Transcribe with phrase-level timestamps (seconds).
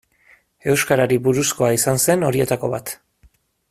[0.73, 2.99] Euskarari buruzkoa izan zen horietako bat.